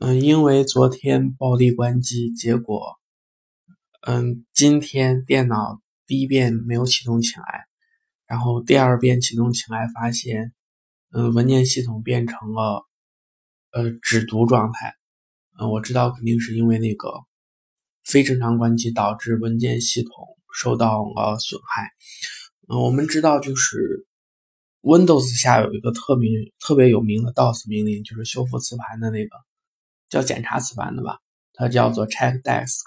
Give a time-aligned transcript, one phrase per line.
[0.00, 2.98] 嗯，因为昨天暴力关机，结果，
[4.00, 7.66] 嗯，今天电脑第一遍没有启动起来，
[8.26, 10.52] 然后第二遍启动起来，发现，
[11.12, 12.84] 嗯，文件系统变成了，
[13.70, 14.94] 呃，只读状态。
[15.60, 17.08] 嗯，我知道肯定是因为那个
[18.02, 20.12] 非正常关机导致文件系统
[20.52, 21.88] 受到了损害。
[22.68, 24.08] 嗯，我们知道就是
[24.82, 29.36] Windows 下有一个特名特别有名的 DOS 命令，就是修复磁盘的那个。
[30.08, 31.18] 叫检查磁盘的吧，
[31.52, 32.82] 它叫做 check disk。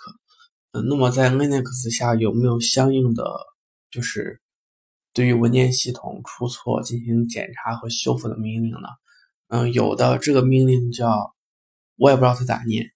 [0.71, 3.23] 嗯，那么在 Linux 下有没有相应的，
[3.89, 4.41] 就是
[5.13, 8.87] 对于文件系统出错进行检查和修复的命令呢？
[9.47, 11.33] 嗯，有的，这个命令叫
[11.95, 12.91] 我也不知道它咋念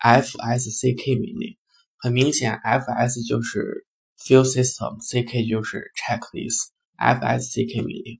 [0.00, 1.56] ，fsck 命令。
[1.98, 3.86] 很明显，fs 就是
[4.18, 8.18] file system，ck 就是 check the i s fsck 命令。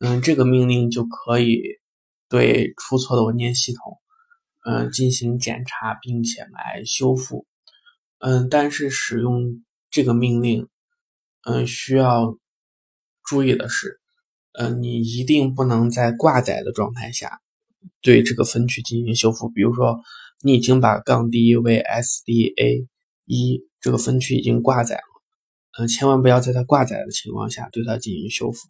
[0.00, 1.60] 嗯，这个命令就可以
[2.30, 3.91] 对出错的文件系统。
[4.64, 7.46] 嗯，进行检查并且来修复。
[8.18, 10.68] 嗯，但是使用这个命令，
[11.44, 12.38] 嗯，需要
[13.24, 13.98] 注意的是，
[14.52, 17.40] 嗯，你一定不能在挂载的状态下
[18.00, 19.48] 对这个分区进行修复。
[19.48, 20.00] 比如说，
[20.42, 22.86] 你已经把杠 D 为 SDA
[23.24, 25.02] 一这个分区已经挂载了，
[25.78, 28.68] 嗯，千万不要在它挂载的情况下对它进行修复。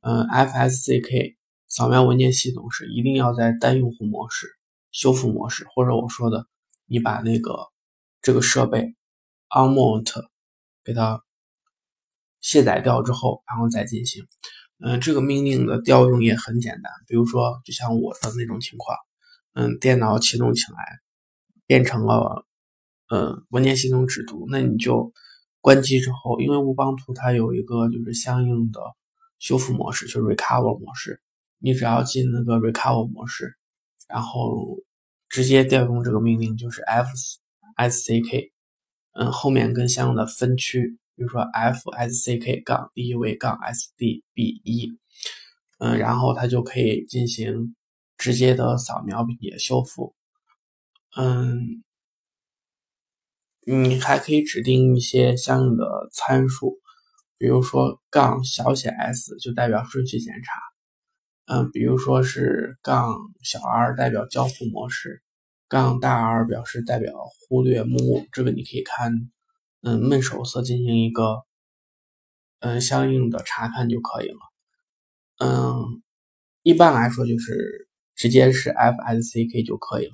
[0.00, 1.36] 嗯，FSCK
[1.68, 4.46] 扫描文件系统是一定要在单用户模式。
[4.92, 6.46] 修复模式，或者我说的，
[6.86, 7.68] 你把那个
[8.20, 8.94] 这个设备
[9.48, 10.24] unmount
[10.84, 11.22] 给它
[12.40, 14.26] 卸载掉之后，然后再进行。
[14.78, 18.96] 嗯，这个命令的调用也很简单，比如说，就像我的那种情况，
[19.52, 20.78] 嗯，电脑启动起来
[21.66, 22.46] 变成了
[23.10, 25.12] 嗯文件系统只读，那你就
[25.60, 28.80] 关机之后，因为乌邦图它有一个就是相应的
[29.38, 31.20] 修复模式，就是 recover 模式，
[31.58, 33.58] 你只要进那个 recover 模式。
[34.08, 34.78] 然后
[35.28, 38.50] 直接调用这个命令就是 fsck，
[39.12, 44.98] 嗯，后面跟相应的分区，比如说 fsck 杠 d 为杠 sdb 一，
[45.78, 47.74] 嗯，然后它就可以进行
[48.18, 50.14] 直接的扫描并且修复，
[51.16, 51.82] 嗯，
[53.64, 56.80] 你还可以指定一些相应的参数，
[57.38, 60.69] 比如说杠小写 s 就代表顺序检查。
[61.52, 63.12] 嗯，比如说是杠
[63.42, 65.20] 小 r 代表交互模式，
[65.66, 67.12] 杠大 R 表示代表
[67.48, 69.28] 忽略目录，这个你可以看，
[69.82, 71.42] 嗯，闷手色进行一个，
[72.60, 74.38] 嗯，相应的查看就可以了。
[75.38, 76.02] 嗯，
[76.62, 80.12] 一般来说就是直接是 fsck 就可以了。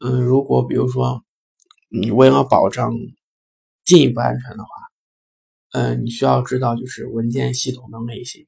[0.00, 1.24] 嗯，如果比如说
[1.88, 2.92] 你为了保障
[3.84, 4.70] 进一步安全的话，
[5.72, 8.46] 嗯，你需要知道就是文件系统的类型。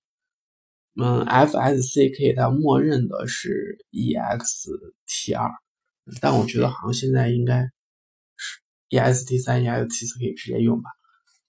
[0.95, 5.51] 嗯，fsck 它默认的是 extr，
[6.21, 7.63] 但我觉得好像现在应该
[8.37, 8.61] 是
[8.91, 10.91] ext 三、ext 四可以直接用吧。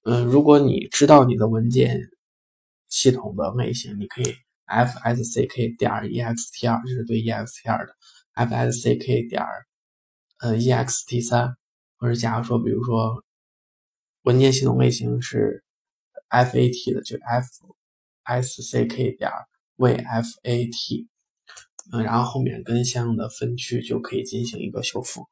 [0.03, 1.99] 嗯，如果你知道你的文件
[2.87, 4.33] 系统的类型，你可以
[4.65, 7.95] fsck 点 EXT2，这是对 EXT2 的
[8.35, 9.43] fsck 点
[10.39, 11.53] 呃 ext 三，
[11.97, 13.21] 或者假如说，比如说
[14.21, 15.65] 文件系统类型是
[16.29, 17.45] fat 的，就 f。
[18.25, 19.31] Sck 点
[19.77, 21.07] VFAT，
[21.91, 25.27] 嗯，然后后面跟相应的分区就可以进行一个修复。